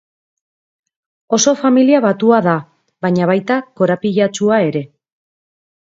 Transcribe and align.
Oso 1.37 1.53
familia 1.59 2.01
batua 2.07 2.39
da, 2.47 2.57
baina 3.07 3.31
baita 3.33 3.61
korapilatsua 3.81 4.63
ere. 4.71 4.83